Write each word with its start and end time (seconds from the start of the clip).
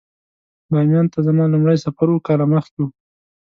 باميان 0.71 1.05
ته 1.13 1.19
زما 1.27 1.43
لومړی 1.53 1.77
سفر 1.85 2.07
اووه 2.09 2.25
کاله 2.27 2.45
مخکې 2.53 2.79
و. 2.83 2.87